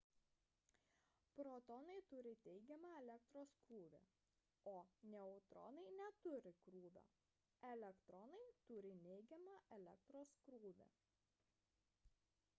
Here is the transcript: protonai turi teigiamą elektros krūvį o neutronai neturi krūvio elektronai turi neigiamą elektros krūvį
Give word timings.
protonai 1.39 1.97
turi 2.13 2.31
teigiamą 2.45 2.93
elektros 3.01 3.51
krūvį 3.65 3.99
o 4.71 4.73
neutronai 5.11 5.83
neturi 5.99 6.53
krūvio 6.67 7.03
elektronai 7.73 8.47
turi 8.71 8.95
neigiamą 9.03 9.55
elektros 9.77 10.33
krūvį 10.49 10.89